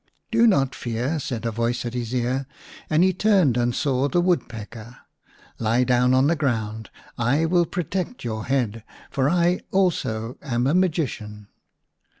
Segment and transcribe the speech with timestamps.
[0.31, 2.47] "Do not fear," said a voice at his ear,
[2.89, 4.97] and he turned and saw the Woodpecker."
[5.59, 6.89] Lie down on the ground.
[7.19, 11.49] I will protect your head, for I also am a magician."